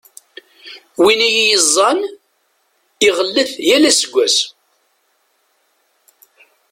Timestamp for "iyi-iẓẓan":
1.29-1.99